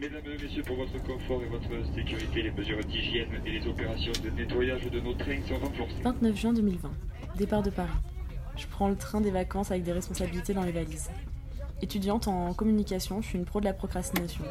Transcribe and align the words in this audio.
Mesdames 0.00 0.22
et 0.24 0.42
messieurs, 0.42 0.62
pour 0.62 0.76
votre 0.76 0.96
confort 1.02 1.42
et 1.42 1.48
votre 1.48 1.94
sécurité, 1.94 2.40
les 2.40 2.50
mesures 2.52 2.82
d'hygiène 2.86 3.28
et 3.44 3.50
les 3.50 3.66
opérations 3.66 4.12
de 4.24 4.30
nettoyage 4.30 4.90
de 4.90 4.98
nos 4.98 5.12
trains 5.12 5.42
sont 5.46 5.58
renforcées. 5.58 6.00
29 6.02 6.36
juin 6.36 6.52
2020. 6.54 6.90
Départ 7.36 7.62
de 7.62 7.68
Paris. 7.68 7.90
Je 8.56 8.66
prends 8.66 8.88
le 8.88 8.96
train 8.96 9.20
des 9.20 9.30
vacances 9.30 9.70
avec 9.70 9.82
des 9.82 9.92
responsabilités 9.92 10.54
dans 10.54 10.62
les 10.62 10.72
valises. 10.72 11.10
Étudiante 11.82 12.28
en 12.28 12.54
communication, 12.54 13.20
je 13.20 13.26
suis 13.26 13.38
une 13.38 13.44
pro 13.44 13.60
de 13.60 13.66
la 13.66 13.74
procrastination. 13.74 14.42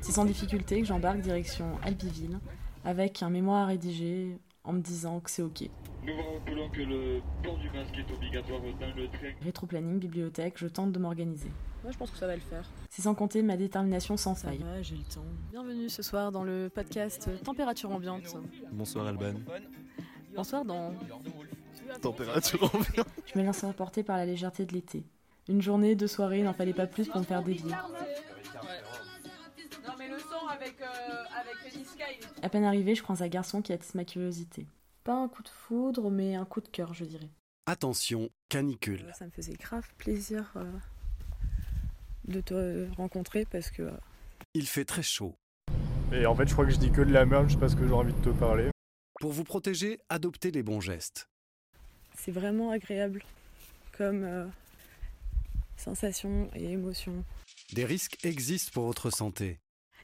C'est 0.00 0.10
sans 0.10 0.24
difficulté 0.24 0.80
que 0.80 0.86
j'embarque 0.88 1.20
direction 1.20 1.78
Alpiville 1.84 2.40
avec 2.84 3.22
un 3.22 3.30
mémoire 3.30 3.62
à 3.62 3.66
rédiger 3.66 4.36
en 4.64 4.72
me 4.72 4.80
disant 4.80 5.20
que 5.20 5.30
c'est 5.30 5.42
ok. 5.42 5.68
Nous 6.04 6.14
vous 6.14 6.22
rappelons 6.34 6.68
que 6.70 6.82
le 6.82 7.20
port 7.42 7.58
du 7.58 7.70
masque 7.70 7.96
est 7.98 8.12
obligatoire 8.12 8.60
dans 8.60 8.94
le 8.96 9.08
train. 9.08 9.32
Rétroplanning, 9.42 9.98
bibliothèque, 9.98 10.54
je 10.56 10.66
tente 10.66 10.92
de 10.92 10.98
m'organiser. 10.98 11.50
Moi, 11.82 11.90
je 11.90 11.98
pense 11.98 12.10
que 12.10 12.16
ça 12.16 12.26
va 12.26 12.34
le 12.34 12.40
faire. 12.40 12.64
C'est 12.90 13.02
sans 13.02 13.14
compter 13.14 13.42
ma 13.42 13.56
détermination 13.56 14.16
sans 14.16 14.34
faille. 14.34 14.58
va, 14.58 14.82
j'ai 14.82 14.96
le 14.96 15.02
temps. 15.02 15.24
Bienvenue 15.50 15.88
ce 15.88 16.02
soir 16.02 16.30
dans 16.30 16.44
le 16.44 16.70
podcast 16.72 17.28
Température 17.42 17.90
ambiante. 17.90 18.36
Bonsoir 18.70 19.06
Alban. 19.06 19.34
Bonsoir 20.34 20.64
dans. 20.64 20.94
Température 22.00 22.62
ambiante. 22.74 23.08
Je 23.26 23.38
me 23.38 23.44
laisse 23.44 23.64
emporter 23.64 24.04
par 24.04 24.16
la 24.16 24.26
légèreté 24.26 24.64
de 24.64 24.72
l'été. 24.72 25.04
Une 25.48 25.60
journée, 25.60 25.96
deux 25.96 26.06
soirées, 26.06 26.38
il 26.38 26.44
n'en 26.44 26.52
fallait 26.52 26.72
pas 26.72 26.86
plus 26.86 27.08
pour 27.08 27.18
me 27.18 27.24
faire 27.24 27.42
dévier. 27.42 27.72
Avec, 30.62 30.80
euh, 30.80 31.24
avec 31.38 31.76
Niska, 31.76 32.04
il 32.10 32.24
est 32.24 32.44
À 32.44 32.48
peine 32.48 32.64
arrivé, 32.64 32.94
je 32.94 33.02
croise 33.02 33.22
un 33.22 33.28
garçon 33.28 33.62
qui 33.62 33.72
attise 33.72 33.94
ma 33.94 34.04
curiosité. 34.04 34.66
Pas 35.04 35.14
un 35.14 35.28
coup 35.28 35.42
de 35.42 35.48
foudre, 35.48 36.10
mais 36.10 36.34
un 36.36 36.44
coup 36.44 36.60
de 36.60 36.68
cœur, 36.68 36.94
je 36.94 37.04
dirais. 37.04 37.28
Attention, 37.66 38.30
canicule. 38.48 39.10
Ça 39.18 39.26
me 39.26 39.30
faisait 39.30 39.54
grave 39.54 39.86
plaisir 39.98 40.52
euh, 40.56 40.64
de 42.26 42.40
te 42.40 42.88
rencontrer 42.96 43.44
parce 43.44 43.70
que. 43.70 43.82
euh, 43.82 43.90
Il 44.54 44.66
fait 44.66 44.84
très 44.84 45.02
chaud. 45.02 45.34
Et 46.12 46.26
en 46.26 46.34
fait, 46.34 46.46
je 46.46 46.52
crois 46.52 46.66
que 46.66 46.72
je 46.72 46.76
dis 46.78 46.90
que 46.92 47.00
de 47.00 47.12
la 47.12 47.24
merde, 47.24 47.48
je 47.48 47.54
sais 47.54 47.60
pas 47.60 47.68
ce 47.68 47.76
que 47.76 47.86
j'ai 47.86 47.92
envie 47.94 48.12
de 48.12 48.20
te 48.22 48.28
parler. 48.30 48.70
Pour 49.20 49.32
vous 49.32 49.44
protéger, 49.44 49.98
adoptez 50.08 50.50
les 50.50 50.62
bons 50.62 50.80
gestes. 50.80 51.26
c'est 52.16 52.32
vraiment 52.32 52.70
agréable 52.70 53.22
comme 53.96 54.24
euh, 54.24 54.46
sensation 55.76 56.50
et 56.54 56.64
émotion. 56.72 57.24
Des 57.72 57.84
risques 57.84 58.18
existent 58.24 58.70
pour 58.74 58.84
votre 58.86 59.10
santé. 59.10 59.58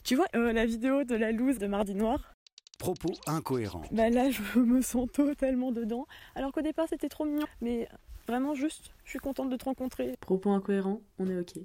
Tu 0.09 0.17
vois 0.17 0.25
euh, 0.35 0.55
la 0.55 0.65
vidéo 0.65 1.05
de 1.05 1.15
la 1.15 1.33
loose 1.33 1.59
de 1.59 1.67
Mardi 1.67 1.95
Noir 1.95 2.33
Propos 2.79 3.13
incohérents. 3.27 3.83
Bah 3.93 4.09
là, 4.09 4.31
je 4.31 4.41
me 4.59 4.81
sens 4.81 5.07
totalement 5.13 5.71
dedans. 5.71 6.07
Alors 6.35 6.51
qu'au 6.51 6.63
départ, 6.63 6.87
c'était 6.89 7.11
trop 7.11 7.27
mignon. 7.27 7.45
Mais 7.61 7.87
vraiment, 8.27 8.55
juste, 8.55 8.95
je 9.05 9.11
suis 9.11 9.19
contente 9.19 9.51
de 9.51 9.57
te 9.57 9.67
rencontrer. 9.67 10.15
Propos 10.23 10.53
incohérents, 10.53 11.03
on 11.19 11.29
est 11.29 11.39
ok. 11.39 11.59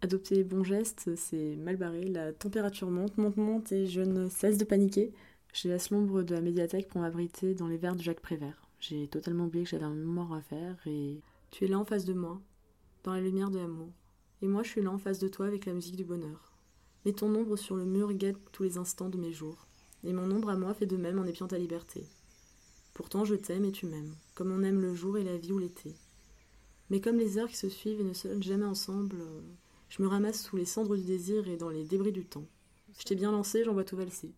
Adopter 0.00 0.36
les 0.36 0.42
bons 0.42 0.64
gestes, 0.64 1.14
c'est 1.16 1.54
mal 1.56 1.76
barré. 1.76 2.04
La 2.04 2.32
température 2.32 2.90
monte, 2.90 3.18
monte, 3.18 3.36
monte 3.36 3.72
et 3.72 3.86
je 3.86 4.00
ne 4.00 4.30
cesse 4.30 4.56
de 4.56 4.64
paniquer. 4.64 5.12
Je 5.52 5.68
laisse 5.68 5.90
l'ombre 5.90 6.22
de 6.22 6.34
la 6.34 6.40
médiathèque 6.40 6.88
pour 6.88 7.02
m'abriter 7.02 7.54
dans 7.54 7.68
les 7.68 7.76
verres 7.76 7.96
de 7.96 8.02
Jacques 8.02 8.22
Prévert. 8.22 8.70
J'ai 8.80 9.06
totalement 9.06 9.44
oublié 9.44 9.64
que 9.64 9.70
j'avais 9.70 9.84
un 9.84 9.92
mémoire 9.92 10.32
à 10.32 10.40
faire 10.40 10.76
et 10.86 11.20
tu 11.50 11.66
es 11.66 11.68
là 11.68 11.78
en 11.78 11.84
face 11.84 12.06
de 12.06 12.14
moi, 12.14 12.40
dans 13.04 13.12
la 13.12 13.20
lumière 13.20 13.50
de 13.50 13.58
l'amour. 13.58 13.90
Et 14.40 14.46
moi, 14.46 14.62
je 14.62 14.70
suis 14.70 14.80
là 14.80 14.90
en 14.90 14.96
face 14.98 15.18
de 15.18 15.28
toi 15.28 15.44
avec 15.44 15.66
la 15.66 15.74
musique 15.74 15.96
du 15.96 16.04
bonheur. 16.04 16.51
Mets 17.04 17.12
ton 17.12 17.34
ombre 17.34 17.56
sur 17.56 17.76
le 17.76 17.84
mur 17.84 18.12
guette 18.12 18.36
tous 18.52 18.62
les 18.62 18.78
instants 18.78 19.08
de 19.08 19.18
mes 19.18 19.32
jours. 19.32 19.66
Et 20.04 20.12
mon 20.12 20.30
ombre 20.30 20.50
à 20.50 20.56
moi 20.56 20.74
fait 20.74 20.86
de 20.86 20.96
même 20.96 21.18
en 21.18 21.24
épiant 21.24 21.48
ta 21.48 21.58
liberté. 21.58 22.06
Pourtant, 22.94 23.24
je 23.24 23.34
t'aime 23.34 23.64
et 23.64 23.72
tu 23.72 23.86
m'aimes, 23.86 24.14
comme 24.34 24.52
on 24.52 24.62
aime 24.62 24.80
le 24.80 24.94
jour 24.94 25.18
et 25.18 25.24
la 25.24 25.36
vie 25.36 25.52
ou 25.52 25.58
l'été. 25.58 25.94
Mais 26.90 27.00
comme 27.00 27.16
les 27.16 27.38
heures 27.38 27.48
qui 27.48 27.56
se 27.56 27.68
suivent 27.68 28.00
et 28.00 28.04
ne 28.04 28.12
sonnent 28.12 28.42
jamais 28.42 28.66
ensemble, 28.66 29.16
je 29.88 30.02
me 30.02 30.08
ramasse 30.08 30.42
sous 30.42 30.56
les 30.56 30.64
cendres 30.64 30.96
du 30.96 31.04
désir 31.04 31.48
et 31.48 31.56
dans 31.56 31.70
les 31.70 31.84
débris 31.84 32.12
du 32.12 32.24
temps. 32.24 32.46
Je 32.98 33.04
t'ai 33.04 33.14
bien 33.14 33.32
lancé, 33.32 33.64
j'en 33.64 33.72
vois 33.72 33.84
tout 33.84 33.96
valser. 33.96 34.32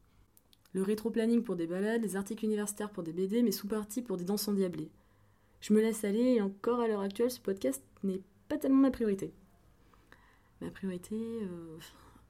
Le 0.72 0.82
rétro-planning 0.82 1.42
pour 1.42 1.56
des 1.56 1.66
balades, 1.66 2.02
les 2.02 2.16
articles 2.16 2.44
universitaires 2.44 2.90
pour 2.90 3.02
des 3.02 3.12
BD, 3.12 3.42
mes 3.42 3.52
sous-parties 3.52 4.02
pour 4.02 4.16
des 4.16 4.24
danses 4.24 4.48
endiablées. 4.48 4.90
Je 5.60 5.72
me 5.72 5.80
laisse 5.80 6.04
aller 6.04 6.34
et 6.34 6.42
encore 6.42 6.80
à 6.80 6.88
l'heure 6.88 7.00
actuelle, 7.00 7.30
ce 7.30 7.40
podcast 7.40 7.82
n'est 8.02 8.22
pas 8.48 8.58
tellement 8.58 8.82
ma 8.82 8.90
priorité. 8.90 9.32
Ma 10.60 10.70
priorité, 10.70 11.16
euh, 11.16 11.78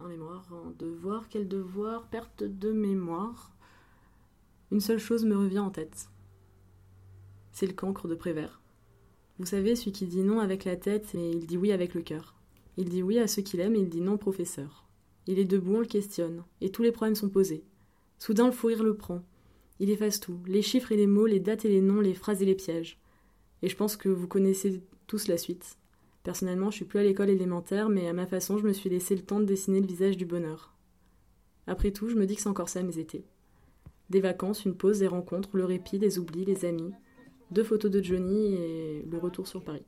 un 0.01 0.09
mémoire, 0.09 0.47
un 0.53 0.73
devoir, 0.79 1.29
quel 1.29 1.49
devoir, 1.49 2.07
perte 2.09 2.43
de 2.43 2.73
mémoire. 2.73 3.53
Une 4.71 4.81
seule 4.81 4.99
chose 4.99 5.25
me 5.25 5.37
revient 5.37 5.61
en 5.61 5.71
tête. 5.71 6.09
C'est 7.53 7.67
le 7.67 7.73
cancre 7.73 8.09
de 8.09 8.15
Prévert. 8.15 8.61
Vous 9.39 9.47
savez, 9.47 9.77
celui 9.77 9.93
qui 9.93 10.07
dit 10.07 10.23
non 10.23 10.41
avec 10.41 10.65
la 10.65 10.77
tête 10.77 11.15
et 11.15 11.31
il 11.31 11.47
dit 11.47 11.57
oui 11.57 11.73
avec 11.73 11.95
le 11.95 12.03
cœur. 12.03 12.35
Il 12.77 12.89
dit 12.89 13.03
oui 13.03 13.19
à 13.19 13.27
ceux 13.27 13.43
qu'il 13.43 13.61
aime 13.61 13.77
et 13.77 13.81
il 13.81 13.89
dit 13.89 14.01
non 14.01 14.17
professeur. 14.17 14.85
Il 15.27 15.39
est 15.39 15.45
debout, 15.45 15.77
on 15.77 15.81
le 15.81 15.87
questionne, 15.87 16.45
et 16.61 16.71
tous 16.71 16.83
les 16.83 16.93
problèmes 16.93 17.15
sont 17.15 17.31
posés. 17.31 17.65
Soudain, 18.19 18.47
le 18.47 18.53
fou 18.53 18.67
rire 18.67 18.83
le 18.83 18.97
prend. 18.97 19.23
Il 19.81 19.91
efface 19.91 20.21
tout, 20.21 20.39
les 20.47 20.63
chiffres 20.63 20.93
et 20.93 20.97
les 20.97 21.07
mots, 21.07 21.27
les 21.27 21.41
dates 21.41 21.65
et 21.65 21.69
les 21.69 21.81
noms, 21.81 22.01
les 22.01 22.15
phrases 22.15 22.43
et 22.43 22.47
les 22.47 22.55
pièges. 22.55 22.99
Et 23.63 23.69
je 23.69 23.77
pense 23.77 23.97
que 23.97 24.09
vous 24.09 24.29
connaissez 24.29 24.83
tous 25.07 25.29
la 25.29 25.39
suite. 25.39 25.79
Personnellement, 26.25 26.71
je 26.71 26.77
suis 26.77 26.85
plus 26.87 26.99
à 26.99 27.03
l'école 27.03 27.29
élémentaire, 27.29 27.91
mais 27.91 28.09
à 28.09 28.15
ma 28.15 28.27
façon, 28.27 28.57
je 28.57 28.67
me 28.67 28.73
suis 28.73 28.89
laissé 28.89 29.15
le 29.15 29.23
temps 29.23 29.41
de 29.41 29.45
dessiner 29.45 29.81
le 29.81 29.87
visage 29.87 30.17
du 30.17 30.25
bonheur. 30.25 30.75
Après 31.67 31.93
tout, 31.93 32.09
je 32.09 32.17
me 32.17 32.27
dis 32.27 32.35
que 32.35 32.41
c'est 32.41 32.49
encore 32.49 32.71
ça 32.71 32.83
mes 32.83 32.99
étés. 32.99 33.27
Des 34.09 34.21
vacances, 34.21 34.65
une 34.65 34.75
pause, 34.75 35.01
des 35.01 35.07
rencontres, 35.07 35.51
le 35.53 35.67
répit, 35.67 35.99
des 35.99 36.19
oublis, 36.19 36.47
les 36.47 36.65
amis, 36.65 36.93
deux 37.51 37.63
photos 37.63 37.91
de 37.91 38.03
Johnny 38.03 38.55
et 38.55 39.05
le 39.09 39.19
retour 39.19 39.47
sur 39.47 39.63
Paris. 39.63 39.85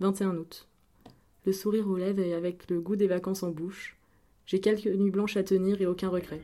21 0.00 0.36
août. 0.36 0.68
Le 1.46 1.52
sourire 1.52 1.88
aux 1.88 1.96
lèvres 1.96 2.20
et 2.20 2.34
avec 2.34 2.68
le 2.70 2.80
goût 2.80 2.96
des 2.96 3.08
vacances 3.08 3.42
en 3.42 3.50
bouche. 3.50 3.96
J'ai 4.44 4.60
quelques 4.60 4.86
nuits 4.86 5.10
blanches 5.10 5.38
à 5.38 5.42
tenir 5.42 5.80
et 5.80 5.86
aucun 5.86 6.10
regret. 6.10 6.42